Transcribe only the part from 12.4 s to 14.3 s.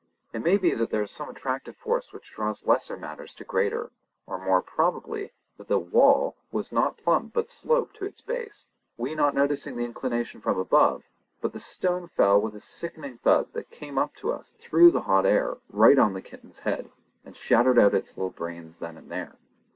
with a sickening thud that came up